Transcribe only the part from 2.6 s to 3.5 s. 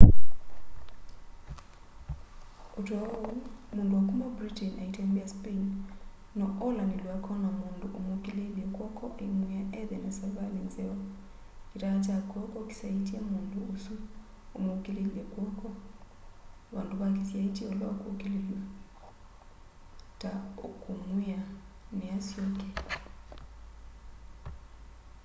o ta oũ